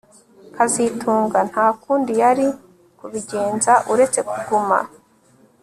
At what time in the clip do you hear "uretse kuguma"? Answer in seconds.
3.91-4.77